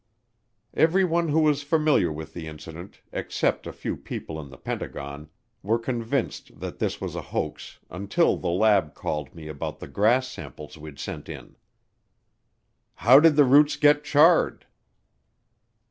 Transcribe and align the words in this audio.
Everyone 0.73 1.27
who 1.29 1.41
was 1.41 1.61
familiar 1.61 2.11
with 2.11 2.33
the 2.33 2.47
incident, 2.47 3.01
except 3.11 3.67
a 3.67 3.71
few 3.71 3.95
people 3.95 4.39
in 4.41 4.49
the 4.49 4.57
Pentagon, 4.57 5.29
were 5.61 5.77
convinced 5.77 6.59
that 6.59 6.79
this 6.79 6.99
was 6.99 7.15
a 7.15 7.21
hoax 7.21 7.77
until 7.87 8.35
the 8.35 8.49
lab 8.49 8.95
called 8.95 9.35
me 9.35 9.47
about 9.47 9.77
the 9.77 9.87
grass 9.87 10.27
samples 10.27 10.75
we'd 10.75 10.97
sent 10.97 11.29
in. 11.29 11.55
"How 12.95 13.19
did 13.19 13.35
the 13.35 13.45
roots 13.45 13.75
get 13.75 14.03
charred?" 14.03 14.65